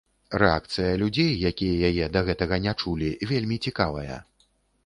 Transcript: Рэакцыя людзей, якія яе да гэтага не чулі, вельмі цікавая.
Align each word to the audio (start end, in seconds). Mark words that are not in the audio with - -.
Рэакцыя 0.43 0.93
людзей, 1.01 1.29
якія 1.49 1.77
яе 1.91 2.07
да 2.15 2.25
гэтага 2.31 2.61
не 2.67 2.73
чулі, 2.85 3.11
вельмі 3.33 3.63
цікавая. 3.69 4.21